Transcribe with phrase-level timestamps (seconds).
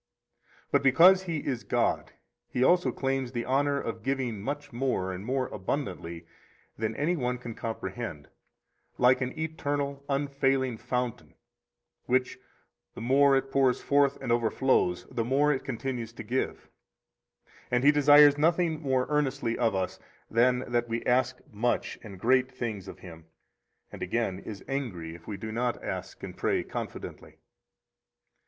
[0.71, 2.13] 56 But because He is God,
[2.49, 6.25] He also claims the honor of giving much more and more abundantly
[6.75, 8.27] than any one can comprehend,
[8.97, 11.35] like an eternal, unfailing fountain,
[12.07, 12.39] which,
[12.95, 16.67] the more it pours forth and overflows, the more it continues to give,
[17.69, 19.99] and He desires nothing more earnestly of us
[20.31, 23.27] than that we ask much and great things of Him,
[23.91, 27.37] and again is angry if we do not ask and pray confidently.